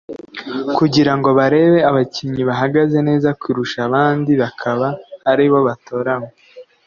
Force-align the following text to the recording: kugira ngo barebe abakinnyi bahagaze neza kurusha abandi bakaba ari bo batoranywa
kugira 0.77 1.11
ngo 1.17 1.29
barebe 1.37 1.79
abakinnyi 1.89 2.41
bahagaze 2.49 2.97
neza 3.07 3.29
kurusha 3.41 3.79
abandi 3.87 4.31
bakaba 4.41 4.87
ari 5.31 5.45
bo 5.51 5.59
batoranywa 5.67 6.29